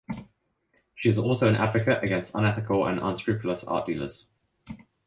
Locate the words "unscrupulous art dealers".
2.99-4.31